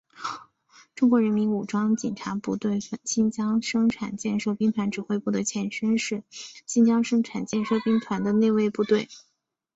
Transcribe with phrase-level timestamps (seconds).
[0.95, 6.23] 中国人民武装警察部队新疆生产建设兵团指挥部的前身是
[6.65, 9.07] 新疆生产建设兵团的内卫部队。